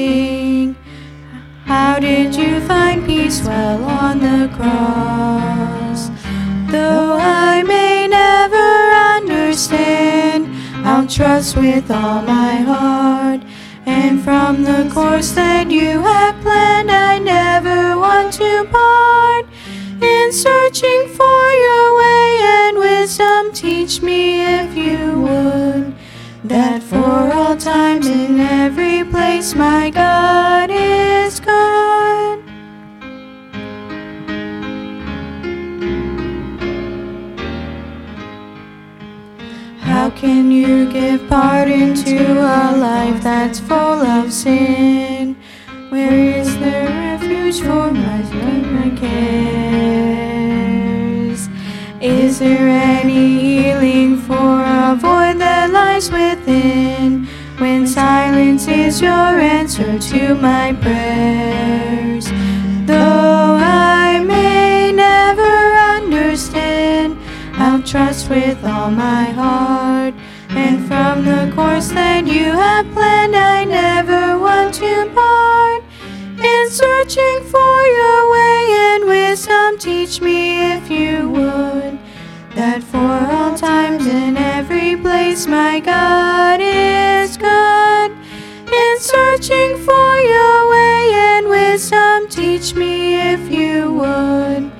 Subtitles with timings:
[0.00, 0.76] sing?
[1.64, 6.00] How did you find peace while on the cross?
[6.72, 8.68] Though I may never
[9.16, 10.40] understand,
[10.86, 13.40] I'll trust with all my heart.
[13.86, 19.44] And from the course that you have planned, I never want to part.
[20.14, 22.26] In searching for your way
[22.58, 24.22] and wisdom, teach me
[24.60, 25.99] if you would.
[26.50, 26.96] That for
[27.32, 32.42] all times in every place, my God is good.
[39.78, 45.36] How can you give pardon to a life that's full of sin?
[45.90, 48.22] Where is there refuge for my
[48.72, 49.78] my cares?
[52.00, 53.72] Is there any
[58.60, 62.26] silence is your answer to my prayers,
[62.86, 65.54] though I may never
[65.96, 67.18] understand.
[67.54, 70.14] I'll trust with all my heart.
[70.50, 75.82] And from the course that you have planned, I never want to part.
[76.42, 78.60] In searching for your way
[78.90, 81.98] and wisdom, teach me if you would.
[82.54, 86.59] That for all times in every place, my God
[92.80, 94.72] me if you would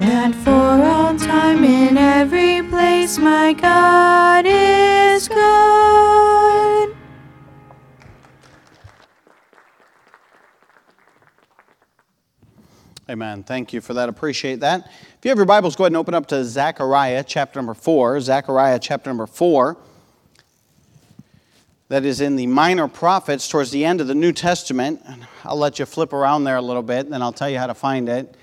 [0.00, 6.96] that for all time in every place my God is good.
[13.10, 13.44] Amen.
[13.44, 14.08] Thank you for that.
[14.08, 14.86] Appreciate that.
[14.86, 18.22] If you have your Bibles, go ahead and open up to Zechariah chapter number 4.
[18.22, 19.76] Zechariah chapter number 4.
[21.94, 25.00] That is in the Minor Prophets towards the end of the New Testament.
[25.44, 27.68] I'll let you flip around there a little bit, and then I'll tell you how
[27.68, 28.36] to find it.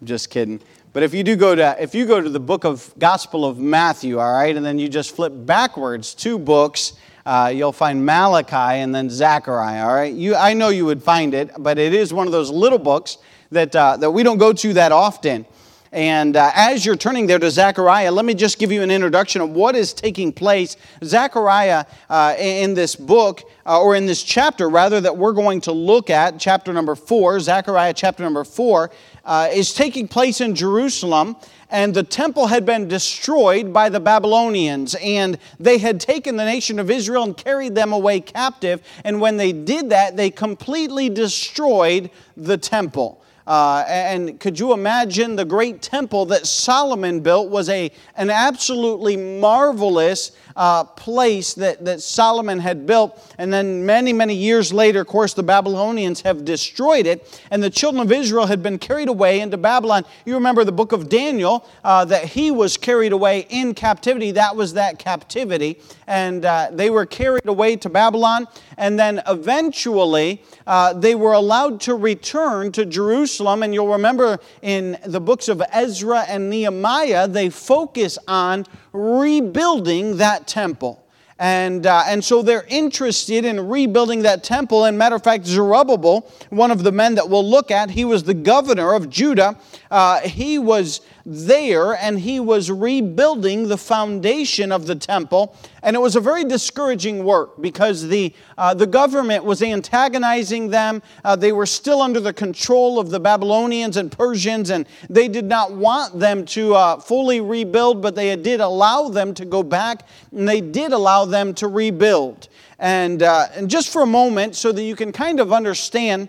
[0.00, 0.60] I'm just kidding.
[0.92, 3.60] But if you do go to if you go to the book of Gospel of
[3.60, 6.94] Matthew, all right, and then you just flip backwards two books,
[7.26, 9.86] uh, you'll find Malachi and then Zechariah.
[9.86, 12.50] All right, you I know you would find it, but it is one of those
[12.50, 13.18] little books
[13.52, 15.46] that uh, that we don't go to that often.
[15.92, 19.40] And uh, as you're turning there to Zechariah, let me just give you an introduction
[19.40, 20.76] of what is taking place.
[21.02, 25.72] Zechariah, uh, in this book, uh, or in this chapter, rather, that we're going to
[25.72, 28.92] look at, chapter number four, Zechariah chapter number four,
[29.24, 31.34] uh, is taking place in Jerusalem.
[31.72, 36.78] And the temple had been destroyed by the Babylonians, and they had taken the nation
[36.78, 38.80] of Israel and carried them away captive.
[39.04, 43.20] And when they did that, they completely destroyed the temple.
[43.50, 49.16] Uh, and could you imagine the great temple that Solomon built was a, an absolutely
[49.16, 53.34] marvelous uh, place that, that Solomon had built.
[53.38, 57.40] And then many, many years later, of course, the Babylonians have destroyed it.
[57.50, 60.04] And the children of Israel had been carried away into Babylon.
[60.24, 64.30] You remember the book of Daniel, uh, that he was carried away in captivity.
[64.30, 65.80] That was that captivity.
[66.10, 68.48] And uh, they were carried away to Babylon.
[68.76, 73.62] And then eventually, uh, they were allowed to return to Jerusalem.
[73.62, 80.48] And you'll remember in the books of Ezra and Nehemiah, they focus on rebuilding that
[80.48, 80.99] temple.
[81.40, 84.84] And, uh, and so they're interested in rebuilding that temple.
[84.84, 88.24] And matter of fact, Zerubbabel, one of the men that we'll look at, he was
[88.24, 89.58] the governor of Judah.
[89.90, 95.56] Uh, he was there and he was rebuilding the foundation of the temple.
[95.82, 101.02] And it was a very discouraging work because the, uh, the government was antagonizing them.
[101.24, 105.46] Uh, they were still under the control of the Babylonians and Persians, and they did
[105.46, 110.06] not want them to uh, fully rebuild, but they did allow them to go back
[110.32, 112.48] and they did allow them to rebuild.
[112.78, 116.28] And, uh, and just for a moment, so that you can kind of understand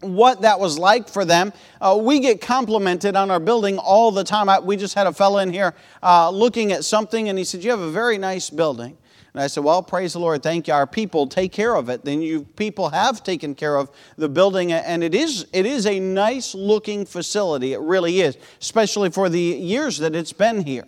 [0.00, 1.52] what that was like for them.
[1.80, 4.48] Uh, we get complimented on our building all the time.
[4.48, 7.64] I, we just had a fellow in here uh, looking at something, and he said,
[7.64, 8.96] You have a very nice building.
[9.34, 10.74] And I said, Well, praise the Lord, thank you.
[10.74, 12.04] Our people take care of it.
[12.04, 15.98] Then you people have taken care of the building, and it is, it is a
[15.98, 17.72] nice looking facility.
[17.72, 20.86] It really is, especially for the years that it's been here.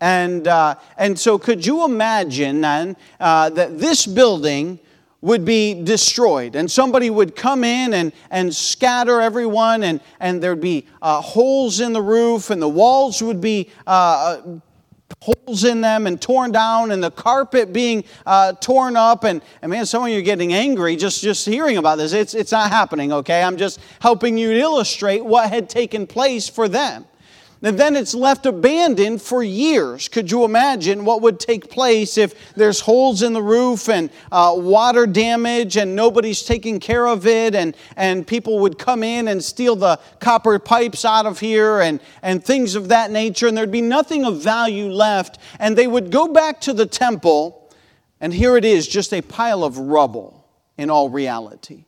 [0.00, 4.78] And, uh, and so, could you imagine then uh, that this building
[5.20, 10.60] would be destroyed and somebody would come in and, and scatter everyone and, and there'd
[10.60, 14.40] be uh, holes in the roof and the walls would be uh,
[15.20, 19.24] holes in them and torn down and the carpet being uh, torn up.
[19.24, 22.12] And, and man some of you are getting angry just, just hearing about this.
[22.12, 23.42] It's, it's not happening okay?
[23.42, 27.06] I'm just helping you illustrate what had taken place for them
[27.62, 30.08] and then it's left abandoned for years.
[30.08, 34.54] Could you imagine what would take place if there's holes in the roof and uh,
[34.56, 39.42] water damage and nobody's taking care of it and, and people would come in and
[39.42, 43.70] steal the copper pipes out of here and, and things of that nature and there'd
[43.72, 47.58] be nothing of value left and they would go back to the temple
[48.20, 50.46] and here it is, just a pile of rubble
[50.76, 51.84] in all reality.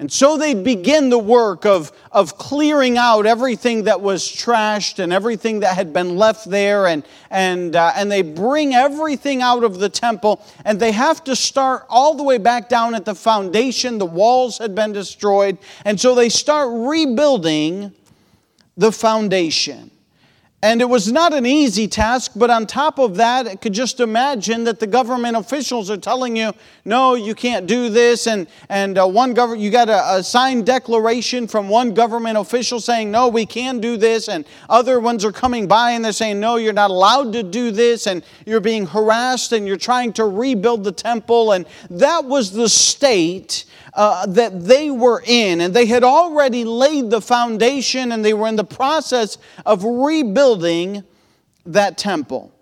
[0.00, 5.12] And so they'd begin the work of, of clearing out everything that was trashed and
[5.12, 6.88] everything that had been left there.
[6.88, 10.44] And, and, uh, and they bring everything out of the temple.
[10.64, 13.98] And they have to start all the way back down at the foundation.
[13.98, 15.58] The walls had been destroyed.
[15.84, 17.92] And so they start rebuilding
[18.76, 19.92] the foundation.
[20.64, 24.00] And it was not an easy task, but on top of that, I could just
[24.00, 26.54] imagine that the government officials are telling you,
[26.86, 28.26] no, you can't do this.
[28.26, 32.80] And, and uh, one government, you got a, a, signed declaration from one government official
[32.80, 34.26] saying, no, we can do this.
[34.26, 37.70] And other ones are coming by and they're saying, no, you're not allowed to do
[37.70, 38.06] this.
[38.06, 41.52] And you're being harassed and you're trying to rebuild the temple.
[41.52, 45.60] And that was the state uh, that they were in.
[45.60, 51.04] And they had already laid the foundation and they were in the process of rebuilding
[51.66, 52.52] that temple.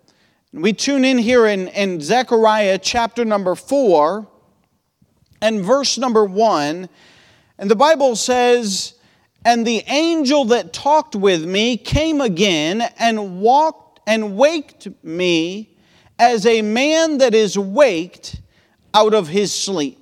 [0.52, 4.26] We tune in here in, in Zechariah chapter number 4
[5.40, 6.88] and verse number 1.
[7.58, 8.94] And the Bible says,
[9.46, 15.76] And the angel that talked with me came again and walked and waked me
[16.18, 18.40] as a man that is waked
[18.92, 20.01] out of his sleep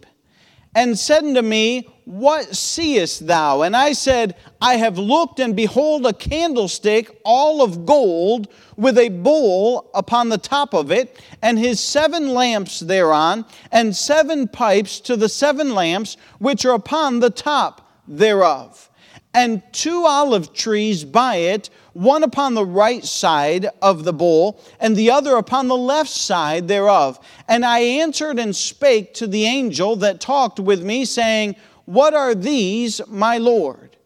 [0.75, 3.63] and said unto me, What seest thou?
[3.63, 9.09] And I said, I have looked, and behold, a candlestick, all of gold, with a
[9.09, 15.17] bowl upon the top of it, and his seven lamps thereon, and seven pipes to
[15.17, 18.90] the seven lamps which are upon the top thereof
[19.33, 24.97] and two olive trees by it, one upon the right side of the bowl, and
[24.97, 27.19] the other upon the left side thereof.
[27.49, 32.35] And I answered and spake to the angel that talked with me, saying, What are
[32.35, 33.97] these, my Lord?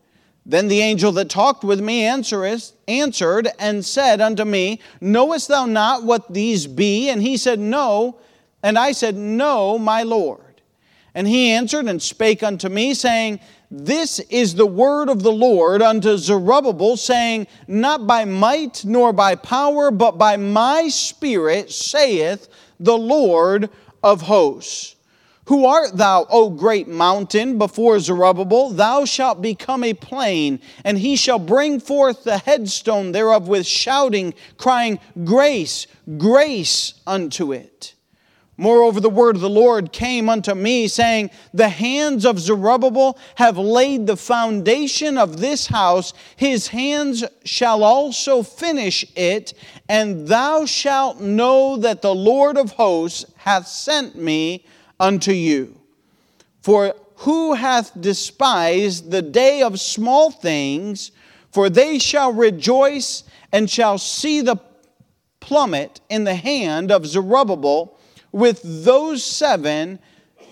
[0.46, 6.04] Then the angel that talked with me answered and said unto me, Knowest thou not
[6.04, 7.08] what these be?
[7.08, 8.18] And he said, No.
[8.62, 10.40] And I said, No, my Lord.
[11.14, 13.40] And he answered and spake unto me, saying,
[13.70, 19.34] this is the word of the Lord unto Zerubbabel, saying, Not by might nor by
[19.34, 23.70] power, but by my spirit, saith the Lord
[24.02, 24.94] of hosts.
[25.46, 28.70] Who art thou, O great mountain, before Zerubbabel?
[28.70, 34.32] Thou shalt become a plain, and he shall bring forth the headstone thereof with shouting,
[34.56, 37.93] crying, Grace, grace unto it.
[38.56, 43.58] Moreover, the word of the Lord came unto me, saying, The hands of Zerubbabel have
[43.58, 49.54] laid the foundation of this house, his hands shall also finish it,
[49.88, 54.64] and thou shalt know that the Lord of hosts hath sent me
[55.00, 55.80] unto you.
[56.62, 61.10] For who hath despised the day of small things?
[61.50, 64.56] For they shall rejoice and shall see the
[65.40, 67.93] plummet in the hand of Zerubbabel
[68.34, 70.00] with those seven,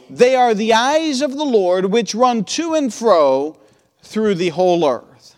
[0.09, 3.59] they are the eyes of the Lord which run to and fro
[4.05, 5.37] through the whole earth.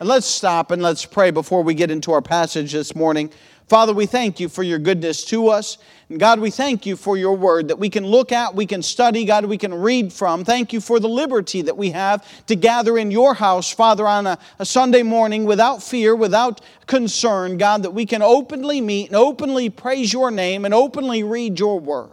[0.00, 3.30] And let's stop and let's pray before we get into our passage this morning.
[3.68, 5.78] Father, we thank you for your goodness to us.
[6.08, 8.82] And God, we thank you for your word that we can look at, we can
[8.82, 10.44] study, God, we can read from.
[10.44, 14.26] Thank you for the liberty that we have to gather in your house, Father, on
[14.26, 19.16] a, a Sunday morning without fear, without concern, God, that we can openly meet and
[19.16, 22.10] openly praise your name and openly read your word.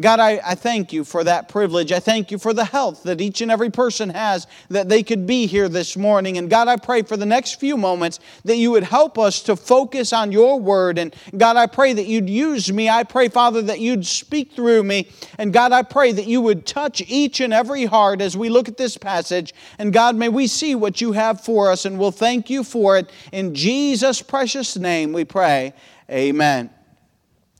[0.00, 1.90] God, I, I thank you for that privilege.
[1.90, 5.26] I thank you for the health that each and every person has that they could
[5.26, 6.36] be here this morning.
[6.36, 9.56] And God, I pray for the next few moments that you would help us to
[9.56, 10.98] focus on your word.
[10.98, 12.90] And God, I pray that you'd use me.
[12.90, 15.08] I pray, Father, that you'd speak through me.
[15.38, 18.68] And God, I pray that you would touch each and every heart as we look
[18.68, 19.54] at this passage.
[19.78, 21.86] And God, may we see what you have for us.
[21.86, 23.10] And we'll thank you for it.
[23.32, 25.72] In Jesus' precious name we pray.
[26.10, 26.75] Amen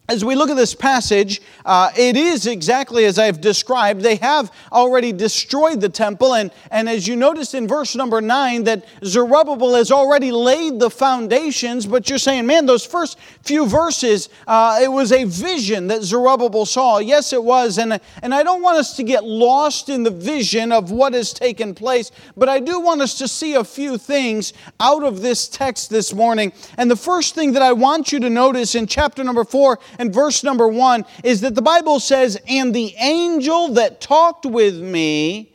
[0.09, 4.03] as we look at this passage, uh, it is exactly as I've described.
[4.03, 8.65] They have already destroyed the temple, and, and as you notice in verse number 9,
[8.65, 14.29] that Zerubbabel has already laid the foundations, but you're saying, man, those first few verses,
[14.47, 16.99] uh, it was a vision that Zerubbabel saw.
[16.99, 20.71] Yes, it was, and, and I don't want us to get lost in the vision
[20.71, 24.53] of what has taken place, but I do want us to see a few things
[24.79, 26.53] out of this text this morning.
[26.79, 30.13] And the first thing that I want you to notice in chapter number 4, and
[30.13, 35.53] verse number one is that the Bible says, And the angel that talked with me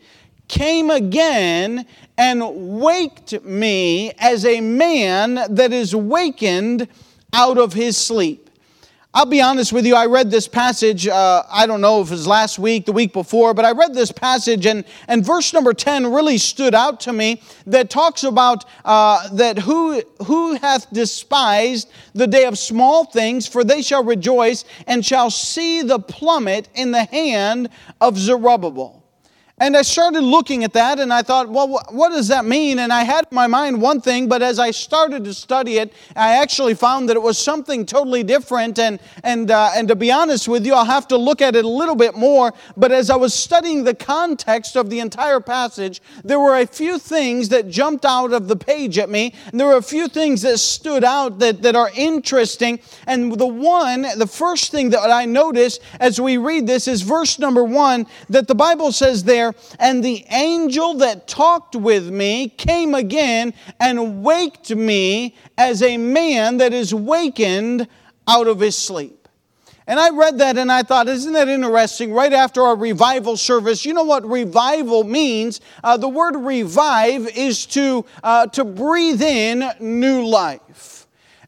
[0.48, 1.86] came again
[2.18, 6.88] and waked me as a man that is wakened
[7.34, 8.51] out of his sleep.
[9.14, 12.12] I'll be honest with you, I read this passage, uh, I don't know if it
[12.12, 15.74] was last week, the week before, but I read this passage and, and verse number
[15.74, 21.92] 10 really stood out to me that talks about uh, that who, who hath despised
[22.14, 26.92] the day of small things, for they shall rejoice and shall see the plummet in
[26.92, 27.68] the hand
[28.00, 29.01] of Zerubbabel.
[29.62, 32.80] And I started looking at that and I thought, well, what does that mean?
[32.80, 35.94] And I had in my mind one thing, but as I started to study it,
[36.16, 38.80] I actually found that it was something totally different.
[38.80, 41.64] And, and, uh, and to be honest with you, I'll have to look at it
[41.64, 42.56] a little bit more.
[42.76, 46.98] But as I was studying the context of the entire passage, there were a few
[46.98, 49.36] things that jumped out of the page at me.
[49.52, 52.80] And there were a few things that stood out that, that are interesting.
[53.06, 57.38] And the one, the first thing that I noticed as we read this is verse
[57.38, 62.94] number one that the Bible says there, and the angel that talked with me came
[62.94, 67.88] again and waked me as a man that is wakened
[68.28, 69.28] out of his sleep.
[69.88, 72.14] And I read that and I thought, isn't that interesting?
[72.14, 75.60] Right after our revival service, you know what revival means?
[75.84, 81.01] Uh, the word revive is to, uh, to breathe in new life.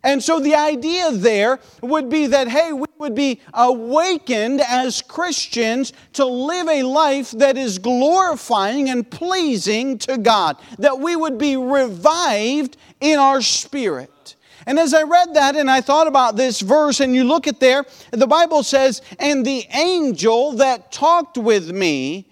[0.04, 5.94] And so the idea there would be that, hey, we would be awakened as Christians
[6.14, 11.56] to live a life that is glorifying and pleasing to God, that we would be
[11.56, 14.36] revived in our spirit.
[14.66, 17.60] And as I read that and I thought about this verse, and you look at
[17.60, 22.28] there, the Bible says, And the angel that talked with me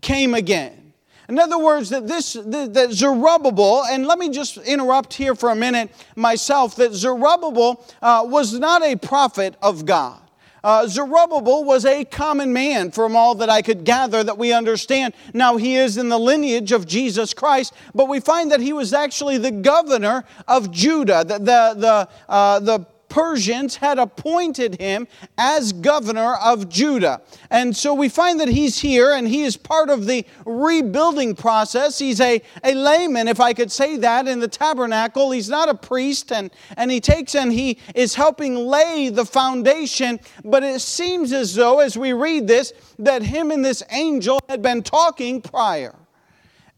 [0.00, 0.85] came again.
[1.28, 5.56] In other words, that this that Zerubbabel, and let me just interrupt here for a
[5.56, 10.20] minute myself, that Zerubbabel uh, was not a prophet of God.
[10.66, 15.14] Uh, Zerubbabel was a common man, from all that I could gather that we understand.
[15.32, 18.92] Now, he is in the lineage of Jesus Christ, but we find that he was
[18.92, 22.84] actually the governor of Judah, the, the, the, uh, the
[23.16, 25.08] Persians had appointed him
[25.38, 27.22] as governor of Judah.
[27.48, 31.98] And so we find that he's here and he is part of the rebuilding process.
[31.98, 35.30] He's a, a layman, if I could say that, in the tabernacle.
[35.30, 40.20] He's not a priest, and, and he takes and he is helping lay the foundation.
[40.44, 44.60] But it seems as though, as we read this, that him and this angel had
[44.60, 45.94] been talking prior.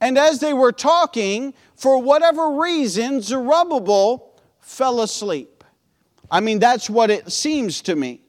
[0.00, 5.57] And as they were talking, for whatever reason, Zerubbabel fell asleep.
[6.30, 8.20] I mean, that's what it seems to me.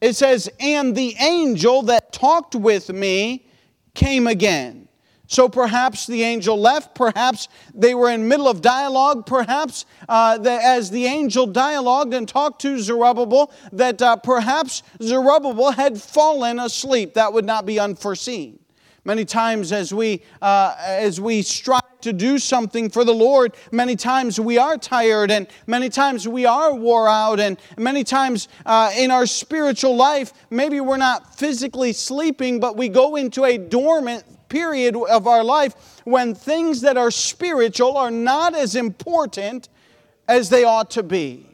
[0.00, 3.46] It says, And the angel that talked with me
[3.94, 4.88] came again.
[5.26, 10.50] So perhaps the angel left, perhaps they were in middle of dialogue, perhaps uh, the,
[10.50, 17.14] as the angel dialogued and talked to Zerubbabel, that uh, perhaps Zerubbabel had fallen asleep.
[17.14, 18.58] That would not be unforeseen.
[19.04, 23.96] Many times as we, uh, as we strive to do something for the Lord, many
[23.96, 28.90] times we are tired and many times we are wore out and many times uh,
[28.96, 34.24] in our spiritual life, maybe we're not physically sleeping, but we go into a dormant
[34.48, 39.68] period of our life when things that are spiritual are not as important
[40.28, 41.46] as they ought to be.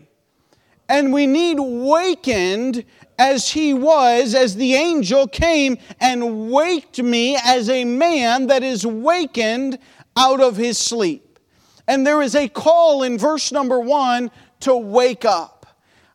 [0.88, 2.84] And we need wakened
[3.18, 8.86] as he was, as the angel came and waked me as a man that is
[8.86, 9.78] wakened
[10.16, 11.38] out of his sleep.
[11.86, 14.30] And there is a call in verse number one
[14.60, 15.55] to wake up.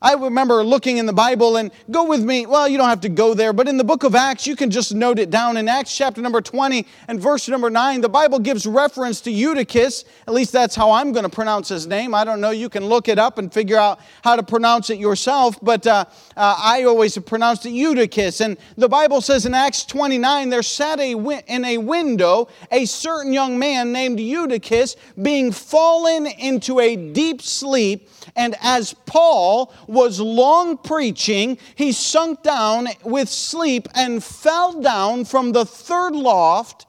[0.03, 2.48] I remember looking in the Bible and go with me.
[2.48, 4.72] Well, you don't have to go there, but in the book of Acts, you can
[4.72, 5.58] just note it down.
[5.58, 10.05] In Acts chapter number 20 and verse number 9, the Bible gives reference to Eutychus.
[10.27, 12.15] At least that's how I'm going to pronounce his name.
[12.15, 12.50] I don't know.
[12.50, 16.05] You can look it up and figure out how to pronounce it yourself, but uh,
[16.36, 18.41] uh, I always pronounced it Eutychus.
[18.41, 21.12] And the Bible says in Acts 29, there sat a
[21.48, 28.10] in a window a certain young man named Eutychus, being fallen into a deep sleep.
[28.35, 35.51] And as Paul was long preaching, he sunk down with sleep and fell down from
[35.51, 36.85] the third loft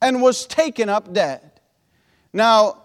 [0.00, 1.52] and was taken up dead.
[2.32, 2.78] Now,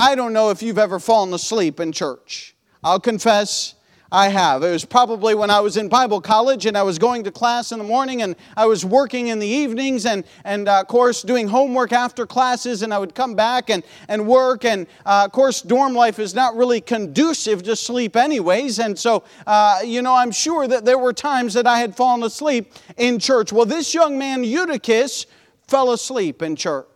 [0.00, 2.54] I don't know if you've ever fallen asleep in church.
[2.84, 3.74] I'll confess
[4.10, 4.62] I have.
[4.62, 7.72] It was probably when I was in Bible college and I was going to class
[7.72, 11.20] in the morning and I was working in the evenings and, and uh, of course,
[11.20, 14.64] doing homework after classes and I would come back and, and work.
[14.64, 18.78] And uh, of course, dorm life is not really conducive to sleep, anyways.
[18.78, 22.22] And so, uh, you know, I'm sure that there were times that I had fallen
[22.22, 23.52] asleep in church.
[23.52, 25.26] Well, this young man, Eutychus,
[25.66, 26.86] fell asleep in church.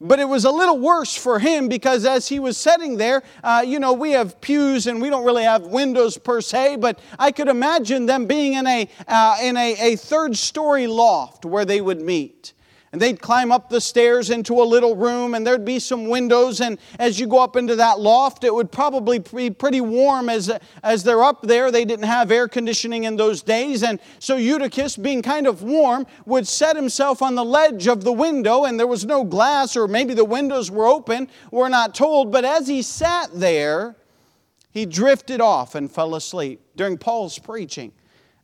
[0.00, 3.62] But it was a little worse for him because as he was sitting there, uh,
[3.66, 7.32] you know, we have pews and we don't really have windows per se, but I
[7.32, 11.82] could imagine them being in a, uh, in a, a third story loft where they
[11.82, 12.54] would meet.
[12.92, 16.60] And they'd climb up the stairs into a little room, and there'd be some windows.
[16.60, 20.50] And as you go up into that loft, it would probably be pretty warm as,
[20.82, 21.70] as they're up there.
[21.70, 23.84] They didn't have air conditioning in those days.
[23.84, 28.12] And so Eutychus, being kind of warm, would set himself on the ledge of the
[28.12, 31.28] window, and there was no glass, or maybe the windows were open.
[31.52, 32.32] We're not told.
[32.32, 33.94] But as he sat there,
[34.72, 37.92] he drifted off and fell asleep during Paul's preaching.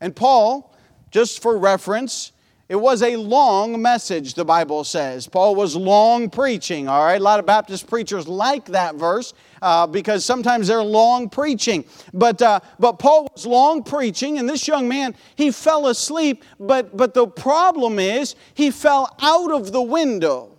[0.01, 0.73] And Paul,
[1.11, 2.31] just for reference,
[2.69, 5.29] it was a long message, the Bible says.
[5.29, 7.21] Paul was long preaching, all right?
[7.21, 11.85] A lot of Baptist preachers like that verse uh, because sometimes they're long preaching.
[12.13, 16.43] But, uh, but Paul was long preaching, and this young man, he fell asleep.
[16.59, 20.59] But, but the problem is, he fell out of the window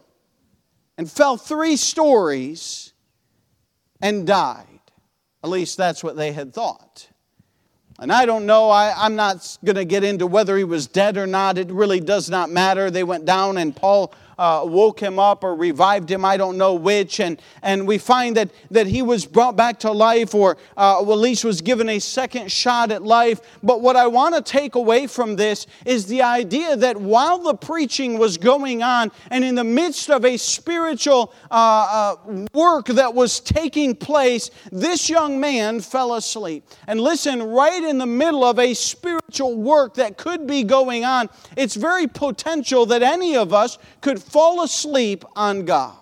[0.98, 2.94] and fell three stories
[4.02, 4.66] and died.
[5.44, 7.10] At least that's what they had thought.
[8.00, 11.18] And I don't know, I, am not going to get into whether he was dead
[11.18, 11.58] or not.
[11.58, 12.92] It really does not matter.
[12.92, 16.76] They went down and Paul uh, woke him up or revived him, I don't know
[16.76, 17.20] which.
[17.20, 21.18] And, and we find that, that he was brought back to life or uh, at
[21.18, 23.42] least was given a second shot at life.
[23.64, 27.56] But what I want to take away from this is the idea that while the
[27.56, 33.14] preaching was going on and in the midst of a spiritual uh, uh work that
[33.14, 36.64] was taking place, this young man fell asleep.
[36.88, 41.30] And listen, right in the middle of a spiritual work that could be going on,
[41.56, 45.96] it's very potential that any of us could fall asleep on God.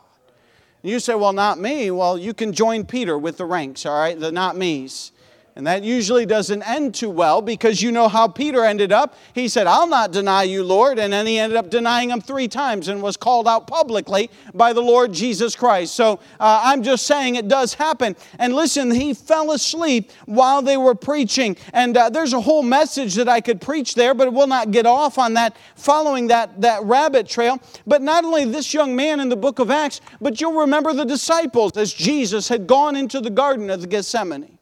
[0.84, 1.90] And you say, well, not me.
[1.92, 4.20] Well, you can join Peter with the ranks, all right?
[4.20, 5.12] The not me's.
[5.58, 9.16] And that usually doesn't end too well because you know how Peter ended up.
[9.34, 11.00] He said, I'll not deny you, Lord.
[11.00, 14.74] And then he ended up denying him three times and was called out publicly by
[14.74, 15.96] the Lord Jesus Christ.
[15.96, 18.18] So uh, I'm just saying it does happen.
[18.38, 21.56] And listen, he fell asleep while they were preaching.
[21.72, 24.86] And uh, there's a whole message that I could preach there, but we'll not get
[24.86, 27.62] off on that following that, that rabbit trail.
[27.88, 31.06] But not only this young man in the book of Acts, but you'll remember the
[31.06, 34.55] disciples as Jesus had gone into the Garden of Gethsemane.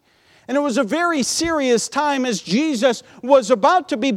[0.48, 4.14] And it was a very serious time as Jesus was about to be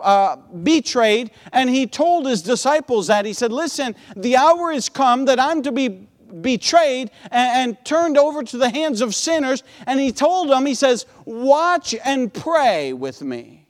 [0.00, 3.24] uh, betrayed, and he told his disciples that.
[3.24, 6.08] He said, Listen, the hour has come that I'm to be
[6.40, 9.62] betrayed and turned over to the hands of sinners.
[9.86, 13.68] And he told them, He says, Watch and pray with me.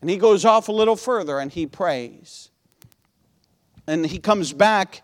[0.00, 2.50] And he goes off a little further and he prays.
[3.86, 5.02] And he comes back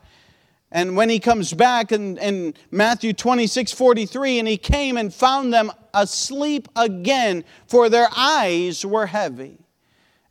[0.72, 5.52] and when he comes back in, in Matthew 26 43, and he came and found
[5.52, 9.61] them asleep again, for their eyes were heavy.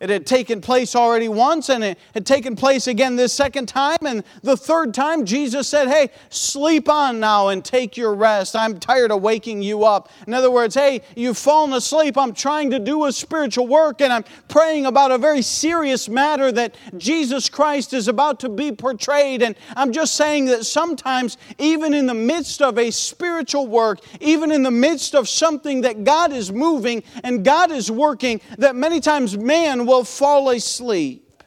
[0.02, 4.00] It had taken place already once and it had taken place again this second time.
[4.02, 8.56] And the third time, Jesus said, Hey, sleep on now and take your rest.
[8.56, 10.10] I'm tired of waking you up.
[10.26, 12.18] In other words, hey, you've fallen asleep.
[12.18, 16.52] I'm trying to do a spiritual work and I'm praying about a very serious matter
[16.52, 19.44] that Jesus Christ is about to be portrayed.
[19.44, 24.52] And I'm just saying that sometimes, even in the midst of a spiritual work, even
[24.52, 29.00] in the midst of something that God is moving and God is working, that many
[29.00, 31.43] times man will fall asleep.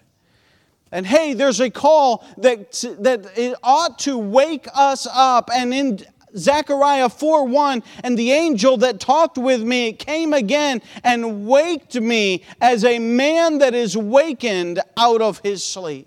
[0.93, 5.49] And hey, there's a call that, that it ought to wake us up.
[5.53, 6.01] And in
[6.37, 12.45] Zechariah 4 1, and the angel that talked with me came again and waked me
[12.61, 16.07] as a man that is wakened out of his sleep.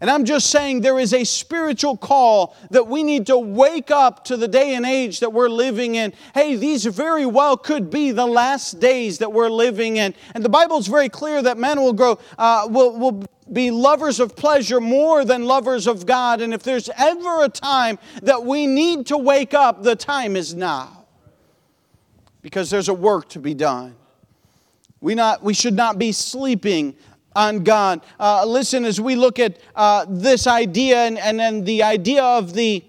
[0.00, 4.24] And I'm just saying there is a spiritual call that we need to wake up
[4.24, 6.14] to the day and age that we're living in.
[6.32, 10.14] Hey, these very well could be the last days that we're living in.
[10.34, 14.36] And the Bible's very clear that men will grow, uh, will, will be lovers of
[14.36, 16.40] pleasure more than lovers of God.
[16.40, 20.54] And if there's ever a time that we need to wake up, the time is
[20.54, 21.04] now.
[22.40, 23.96] Because there's a work to be done.
[25.02, 26.94] We, not, we should not be sleeping
[27.34, 28.00] on God.
[28.18, 32.54] Uh, listen, as we look at uh, this idea and, and then the idea of
[32.54, 32.84] the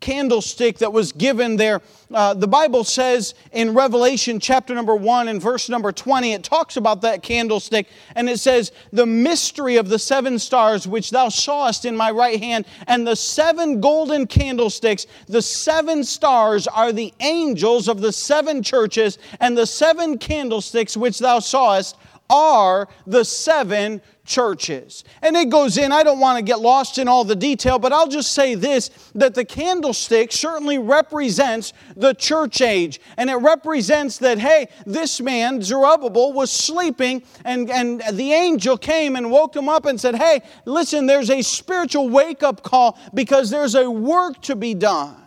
[0.00, 1.80] candlestick that was given there.
[2.14, 6.76] Uh, the Bible says in Revelation chapter number 1 and verse number 20, it talks
[6.76, 11.84] about that candlestick and it says, The mystery of the seven stars which thou sawest
[11.84, 17.88] in my right hand, and the seven golden candlesticks, the seven stars are the angels
[17.88, 21.96] of the seven churches, and the seven candlesticks which thou sawest
[22.28, 25.04] are the seven churches.
[25.22, 27.92] And it goes in, I don't want to get lost in all the detail, but
[27.92, 33.00] I'll just say this that the candlestick certainly represents the church age.
[33.16, 39.16] And it represents that, hey, this man, Zerubbabel, was sleeping, and, and the angel came
[39.16, 43.50] and woke him up and said, hey, listen, there's a spiritual wake up call because
[43.50, 45.22] there's a work to be done.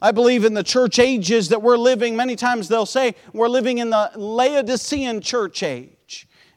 [0.00, 2.16] I believe in the church ages that we're living.
[2.16, 5.93] Many times they'll say we're living in the Laodicean church age.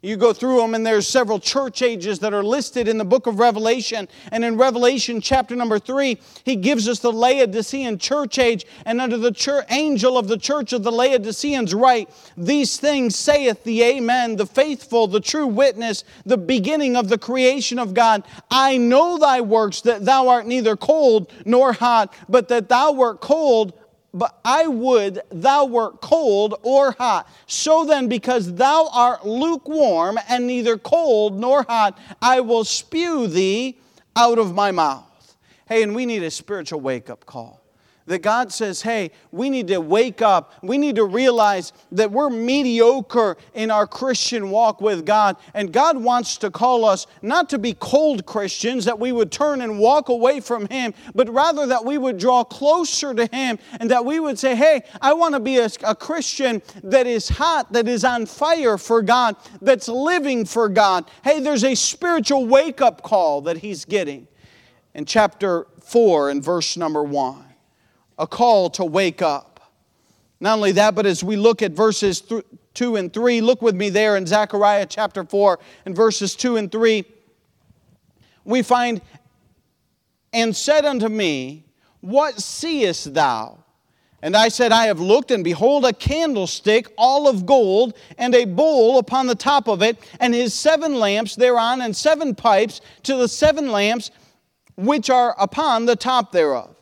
[0.01, 3.25] You go through them, and there's several church ages that are listed in the book
[3.25, 4.07] of Revelation.
[4.31, 8.65] And in Revelation chapter number three, he gives us the Laodicean church age.
[8.85, 13.63] And under the church, angel of the church of the Laodiceans, write, These things saith
[13.63, 18.23] the Amen, the faithful, the true witness, the beginning of the creation of God.
[18.51, 23.19] I know thy works, that thou art neither cold nor hot, but that thou wert
[23.19, 23.73] cold
[24.13, 27.29] but I would thou wert cold or hot.
[27.45, 33.77] So then, because thou art lukewarm and neither cold nor hot, I will spew thee
[34.15, 35.37] out of my mouth.
[35.67, 37.61] Hey, and we need a spiritual wake up call
[38.07, 40.53] that God says, hey, we need to wake up.
[40.63, 45.35] We need to realize that we're mediocre in our Christian walk with God.
[45.53, 49.61] And God wants to call us not to be cold Christians, that we would turn
[49.61, 53.91] and walk away from Him, but rather that we would draw closer to Him and
[53.91, 57.73] that we would say, hey, I want to be a, a Christian that is hot,
[57.73, 61.09] that is on fire for God, that's living for God.
[61.23, 64.27] Hey, there's a spiritual wake up call that He's getting.
[64.93, 67.46] In chapter 4 and verse number 1
[68.17, 69.57] a call to wake up.
[70.39, 72.21] Not only that, but as we look at verses
[72.73, 76.71] 2 and 3, look with me there in Zechariah chapter 4 and verses 2 and
[76.71, 77.03] 3,
[78.45, 79.01] we find,
[80.31, 81.65] And said unto me,
[82.01, 83.63] What seest thou?
[84.21, 88.45] And I said, I have looked, and behold, a candlestick, all of gold, and a
[88.45, 93.15] bowl upon the top of it, and his seven lamps thereon, and seven pipes to
[93.15, 94.09] the seven lamps
[94.75, 96.76] which are upon the top thereof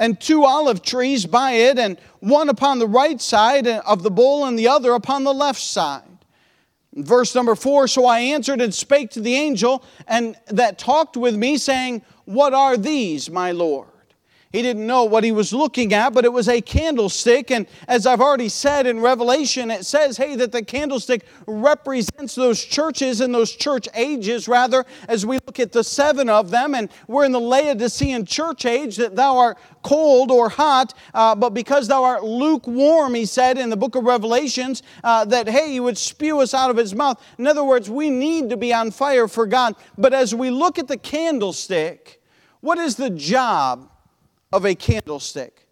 [0.00, 4.46] and two olive trees by it, and one upon the right side of the bowl
[4.46, 6.02] and the other upon the left side.
[6.94, 11.36] Verse number four So I answered and spake to the angel, and that talked with
[11.36, 13.89] me, saying, What are these, my Lord?
[14.52, 17.52] He didn't know what he was looking at, but it was a candlestick.
[17.52, 22.64] And as I've already said in Revelation, it says, hey, that the candlestick represents those
[22.64, 26.74] churches and those church ages, rather, as we look at the seven of them.
[26.74, 31.50] And we're in the Laodicean church age, that thou art cold or hot, uh, but
[31.50, 35.78] because thou art lukewarm, he said in the book of Revelations, uh, that, hey, he
[35.78, 37.22] would spew us out of his mouth.
[37.38, 39.76] In other words, we need to be on fire for God.
[39.96, 42.20] But as we look at the candlestick,
[42.60, 43.89] what is the job
[44.52, 45.66] of a candlestick.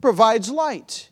[0.00, 1.10] Provides light.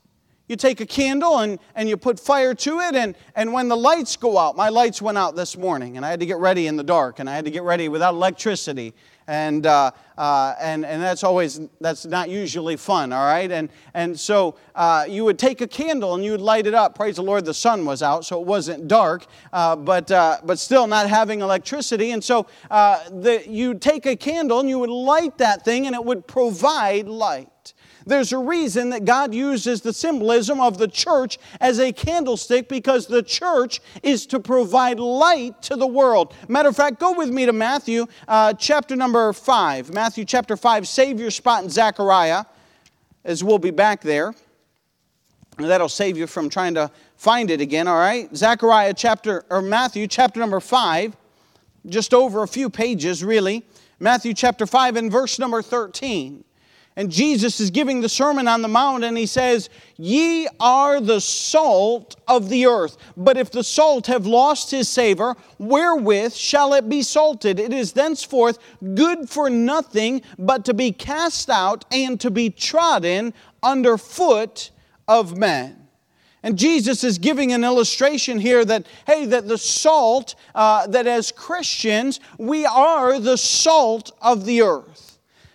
[0.49, 3.77] You take a candle and, and you put fire to it, and, and when the
[3.77, 6.67] lights go out, my lights went out this morning, and I had to get ready
[6.67, 8.95] in the dark, and I had to get ready without electricity
[9.27, 13.51] and, uh, uh, and, and that's always, that's not usually fun, all right?
[13.51, 16.95] And, and so uh, you would take a candle and you would light it up.
[16.95, 20.59] Praise the Lord, the sun was out, so it wasn't dark, uh, but, uh, but
[20.59, 22.13] still not having electricity.
[22.13, 23.01] And so uh,
[23.47, 27.50] you'd take a candle and you would light that thing and it would provide light.
[28.07, 33.07] There's a reason that God uses the symbolism of the church as a candlestick because
[33.07, 36.35] the church is to provide light to the world.
[36.49, 39.93] Matter of fact, go with me to Matthew uh, chapter number 5.
[39.93, 42.45] Matthew chapter 5, save your spot in Zechariah,
[43.25, 44.35] as we'll be back there.
[45.59, 48.35] That'll save you from trying to find it again, all right?
[48.35, 51.15] Zechariah chapter, or Matthew chapter number 5,
[51.87, 53.65] just over a few pages, really.
[53.99, 56.45] Matthew chapter 5 and verse number 13.
[57.01, 61.23] And Jesus is giving the Sermon on the Mount, and he says, Ye are the
[61.23, 62.99] salt of the earth.
[63.17, 67.59] But if the salt have lost his savor, wherewith shall it be salted?
[67.59, 68.59] It is thenceforth
[68.95, 73.33] good for nothing but to be cast out and to be trodden
[73.63, 74.71] under foot
[75.09, 75.89] of men.
[76.43, 81.33] And Jesus is giving an illustration here that, hey, that the salt, uh, that as
[81.33, 85.10] Christians, we are the salt of the earth.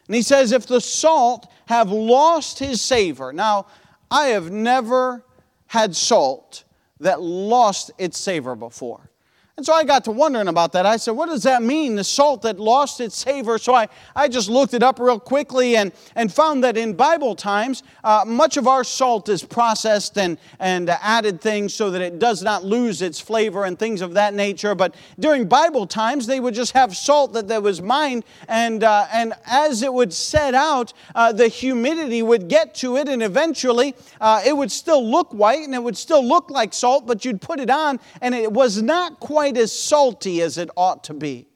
[0.08, 3.34] And he says, if the salt have lost his savor.
[3.34, 3.68] Now,
[4.12, 5.24] I have never
[5.68, 6.64] had salt
[7.00, 9.10] that lost its savor before.
[9.58, 10.86] And so I got to wondering about that.
[10.86, 13.58] I said, what does that mean, the salt that lost its savor?
[13.58, 17.36] So I, I just looked it up real quickly and, and found that in Bible
[17.36, 22.20] times, uh, much of our salt is processed and, and added things so that it
[22.20, 24.76] does not lose its flavor and things of that nature.
[24.76, 29.08] But during Bible times, they would just have salt that, that was mined, and, uh,
[29.14, 33.96] and as it would set out, uh, the humidity would get to it, and eventually
[34.20, 37.40] uh, it would still look white and it would still look like salt, but you'd
[37.40, 41.14] put it on, and it was not quite quite as salty as it ought to
[41.14, 41.48] be.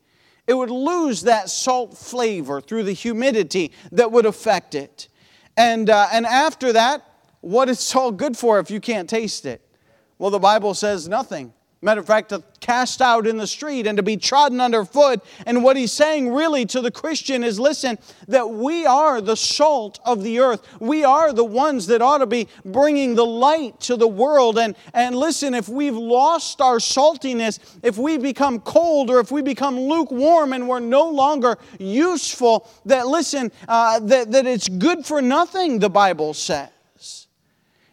[0.45, 5.08] It would lose that salt flavor through the humidity that would affect it.
[5.58, 7.04] And, uh, and after that,
[7.41, 9.67] what is salt good for if you can't taste it?
[10.19, 11.52] Well, the Bible says nothing.
[11.82, 15.22] Matter of fact, to cast out in the street and to be trodden underfoot.
[15.46, 19.98] And what he's saying really to the Christian is listen, that we are the salt
[20.06, 20.62] of the earth.
[20.82, 24.58] We are the ones that ought to be bringing the light to the world.
[24.58, 29.42] And, and listen, if we've lost our saltiness, if we become cold or if we
[29.42, 35.22] become lukewarm and we're no longer useful, that listen, uh, that, that it's good for
[35.22, 36.70] nothing, the Bible says.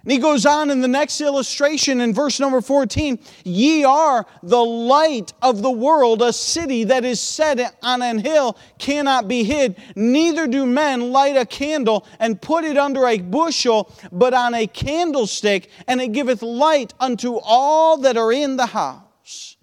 [0.06, 4.64] And he goes on in the next illustration in verse number 14 Ye are the
[4.64, 9.74] light of the world, a city that is set on an hill cannot be hid.
[9.96, 14.68] Neither do men light a candle and put it under a bushel, but on a
[14.68, 19.56] candlestick, and it giveth light unto all that are in the house.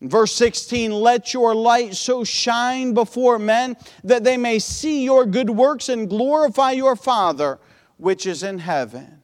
[0.00, 5.48] Verse 16, let your light so shine before men that they may see your good
[5.48, 7.60] works and glorify your Father
[7.98, 9.15] which is in heaven.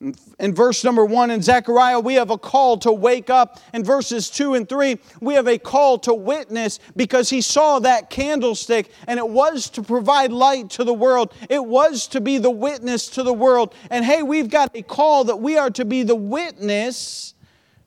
[0.00, 3.60] In verse number one in Zechariah, we have a call to wake up.
[3.74, 8.08] In verses two and three, we have a call to witness because he saw that
[8.08, 11.34] candlestick and it was to provide light to the world.
[11.50, 13.74] It was to be the witness to the world.
[13.90, 17.34] And hey, we've got a call that we are to be the witness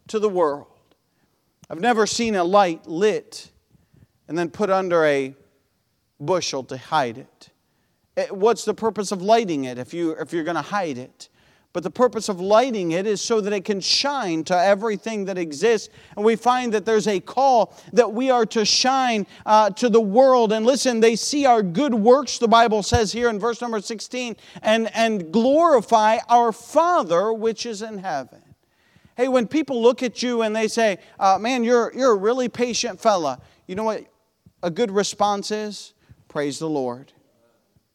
[0.10, 0.68] to the world.
[1.68, 3.50] I've never seen a light lit
[4.28, 5.36] and then put under a
[6.20, 7.50] bushel to hide it.
[8.18, 11.30] Eh, what's the purpose of lighting it if, you, if you're going to hide it?
[11.74, 15.40] But the purpose of lighting it is so that it can shine to everything that
[15.40, 15.90] exists.
[16.16, 20.00] And we find that there's a call that we are to shine uh, to the
[20.00, 20.54] world.
[20.54, 24.36] And listen, they see our good works, the Bible says here in verse number 16,
[24.62, 28.42] and, and glorify our Father which is in heaven.
[29.18, 32.50] Hey, when people look at you and they say, uh, man, you're, you're a really
[32.50, 34.06] patient fella, you know what
[34.62, 35.94] a good response is?
[36.28, 37.14] Praise the Lord.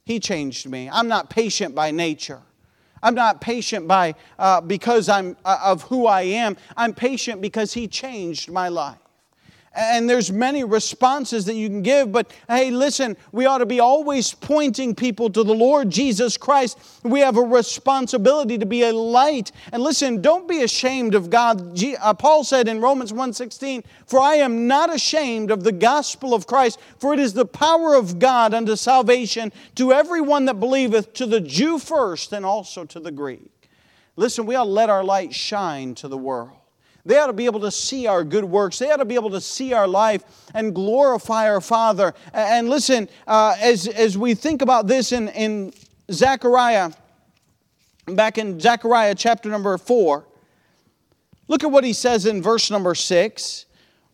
[0.05, 0.88] He changed me.
[0.91, 2.43] I'm not patient by nature.
[3.03, 6.57] I'm not patient by, uh, because I'm, uh, of who I am.
[6.77, 8.99] I'm patient because He changed my life.
[9.74, 13.81] And there's many responses that you can give, but hey, listen, we ought to be
[13.81, 16.78] always pointing people to the Lord Jesus Christ.
[17.04, 19.52] We have a responsibility to be a light.
[19.70, 21.78] And listen, don't be ashamed of God.
[22.00, 26.46] Uh, Paul said in Romans 1:16, "For I am not ashamed of the gospel of
[26.46, 31.26] Christ, for it is the power of God unto salvation to everyone that believeth, to
[31.26, 33.70] the Jew first and also to the Greek."
[34.16, 36.58] Listen, we ought to let our light shine to the world.
[37.09, 38.79] They ought to be able to see our good works.
[38.79, 42.12] They ought to be able to see our life and glorify our Father.
[42.35, 45.73] And listen, uh, as, as we think about this in, in
[46.12, 46.90] Zechariah,
[48.05, 50.27] back in Zechariah chapter number 4,
[51.49, 53.64] look at what he says in verse number 6.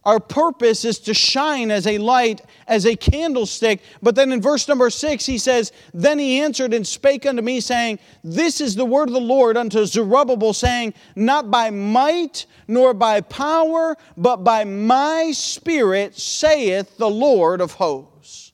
[0.05, 3.81] Our purpose is to shine as a light, as a candlestick.
[4.03, 7.61] But then in verse number six, he says, Then he answered and spake unto me,
[7.61, 12.93] saying, This is the word of the Lord unto Zerubbabel, saying, Not by might nor
[12.93, 18.53] by power, but by my spirit, saith the Lord of hosts.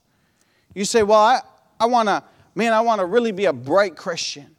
[0.75, 1.41] You say, Well, I,
[1.81, 2.23] I want to,
[2.55, 4.55] man, I want to really be a bright Christian.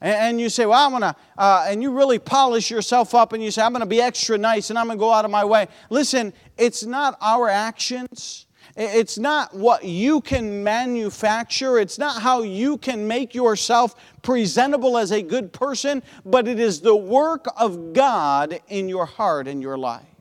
[0.00, 3.42] And you say, Well, I want to, uh, and you really polish yourself up and
[3.42, 5.30] you say, I'm going to be extra nice and I'm going to go out of
[5.30, 5.68] my way.
[5.88, 8.46] Listen, it's not our actions.
[8.76, 11.78] It's not what you can manufacture.
[11.78, 16.82] It's not how you can make yourself presentable as a good person, but it is
[16.82, 20.15] the work of God in your heart and your life.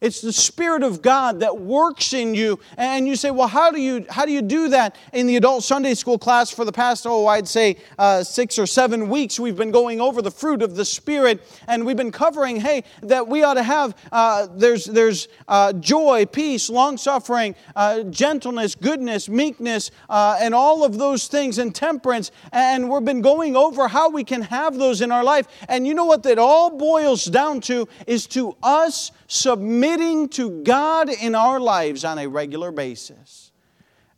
[0.00, 2.58] It's the Spirit of God that works in you.
[2.78, 4.96] And you say, well, how do you, how do, you do that?
[5.12, 8.66] In the adult Sunday school class for the past, oh, I'd say uh, six or
[8.66, 11.42] seven weeks, we've been going over the fruit of the Spirit.
[11.68, 16.24] And we've been covering, hey, that we ought to have, uh, there's, there's uh, joy,
[16.24, 22.30] peace, long suffering, uh, gentleness, goodness, meekness, uh, and all of those things, and temperance.
[22.52, 25.46] And we've been going over how we can have those in our life.
[25.68, 29.12] And you know what that all boils down to is to us
[29.90, 33.50] submitting to God in our lives on a regular basis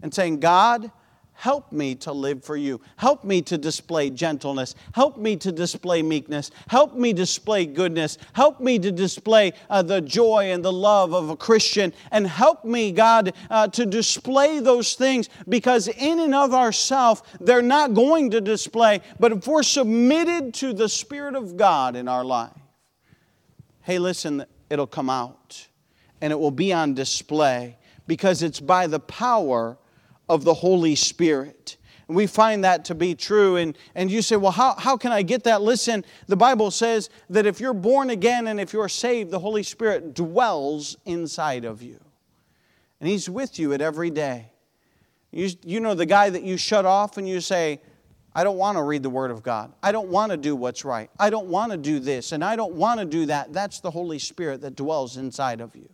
[0.03, 0.91] and saying, God,
[1.33, 2.81] help me to live for you.
[2.97, 4.75] Help me to display gentleness.
[4.95, 6.51] Help me to display meekness.
[6.69, 8.19] Help me display goodness.
[8.35, 11.95] Help me to display uh, the joy and the love of a Christian.
[12.11, 17.63] And help me, God, uh, to display those things because in and of ourselves, they're
[17.63, 19.01] not going to display.
[19.19, 22.53] But if we're submitted to the Spirit of God in our life,
[23.83, 25.69] hey, listen, it'll come out
[26.23, 29.77] and it will be on display because it's by the power
[30.31, 31.77] of the Holy Spirit.
[32.09, 33.57] And we find that to be true.
[33.57, 35.61] And, and you say, well, how, how can I get that?
[35.61, 39.63] Listen, the Bible says that if you're born again and if you're saved, the Holy
[39.63, 42.01] Spirit dwells inside of you.
[42.99, 44.53] And He's with you at every day.
[45.33, 47.81] You, you know the guy that you shut off and you say,
[48.35, 49.73] I don't want to read the Word of God.
[49.83, 51.11] I don't want to do what's right.
[51.19, 53.53] I don't want to do this and I don't want to do that.
[53.53, 55.89] That's the Holy Spirit that dwells inside of you.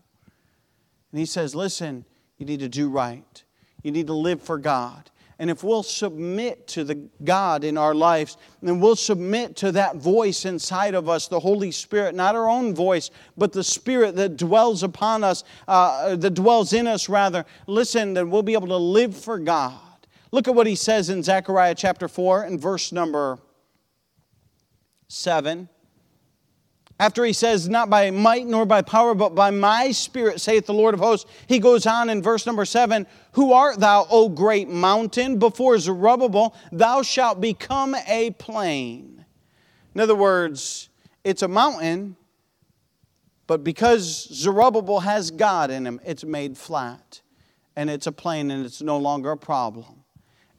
[1.10, 2.04] And He says, Listen,
[2.38, 3.42] you need to do right.
[3.82, 5.10] You need to live for God.
[5.40, 9.96] And if we'll submit to the God in our lives, then we'll submit to that
[9.96, 14.36] voice inside of us, the Holy Spirit, not our own voice, but the Spirit that
[14.36, 17.44] dwells upon us, uh, that dwells in us, rather.
[17.68, 19.78] Listen, then we'll be able to live for God.
[20.30, 23.38] Look at what he says in Zechariah chapter 4 and verse number
[25.08, 25.68] 7.
[27.00, 30.74] After he says, Not by might nor by power, but by my spirit, saith the
[30.74, 34.68] Lord of hosts, he goes on in verse number 7 Who art thou, O great
[34.68, 35.38] mountain?
[35.38, 39.24] Before Zerubbabel, thou shalt become a plain.
[39.94, 40.88] In other words,
[41.24, 42.16] it's a mountain,
[43.46, 47.22] but because Zerubbabel has God in him, it's made flat.
[47.76, 49.97] And it's a plain, and it's no longer a problem.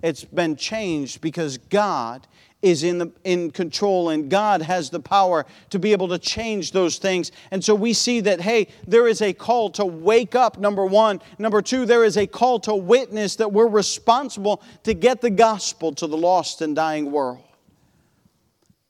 [0.01, 2.27] It's been changed because God
[2.62, 6.71] is in, the, in control and God has the power to be able to change
[6.71, 7.31] those things.
[7.51, 11.21] And so we see that, hey, there is a call to wake up, number one.
[11.38, 15.93] Number two, there is a call to witness that we're responsible to get the gospel
[15.93, 17.43] to the lost and dying world.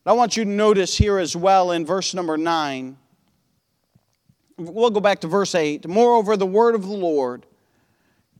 [0.05, 2.97] I want you to notice here as well in verse number nine.
[4.57, 5.87] We'll go back to verse 8.
[5.87, 7.45] Moreover, the word of the Lord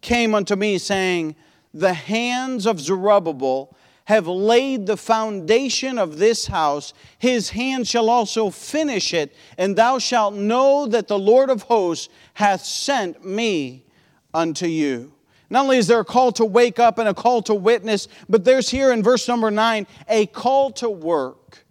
[0.02, 1.36] came unto me, saying,
[1.80, 8.50] the hands of Zerubbabel have laid the foundation of this house, his hand shall also
[8.50, 13.86] finish it, and thou shalt know that the Lord of hosts hath sent me
[14.34, 15.14] unto you.
[15.50, 18.44] Not only is there a call to wake up and a call to witness, but
[18.44, 21.66] there's here in verse number nine a call to work.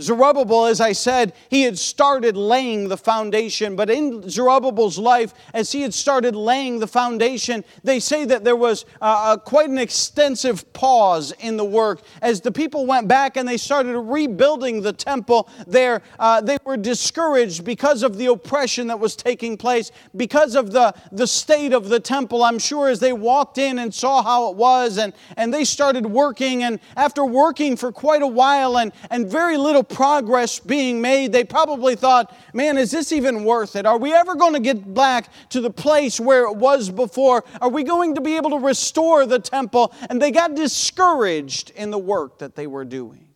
[0.00, 5.70] Zerubbabel, as I said, he had started laying the foundation, but in Zerubbabel's life, as
[5.70, 10.72] he had started laying the foundation, they say that there was uh, quite an extensive
[10.72, 12.00] pause in the work.
[12.22, 16.78] As the people went back and they started rebuilding the temple there, uh, they were
[16.78, 21.90] discouraged because of the oppression that was taking place, because of the, the state of
[21.90, 22.44] the temple.
[22.44, 26.06] I'm sure as they walked in and saw how it was, and, and they started
[26.06, 31.32] working, and after working for quite a while and, and very little progress being made,
[31.32, 33.86] they probably thought, man, is this even worth it?
[33.86, 37.44] Are we ever going to get back to the place where it was before?
[37.60, 39.94] Are we going to be able to restore the temple?
[40.10, 43.28] And they got discouraged in the work that they were doing.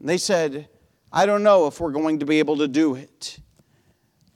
[0.00, 0.68] And they said,
[1.12, 3.38] I don't know if we're going to be able to do it.